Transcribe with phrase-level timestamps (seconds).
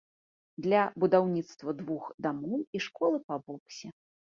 [0.67, 3.99] Для будаўніцтва двух дамоў і школы па боксе.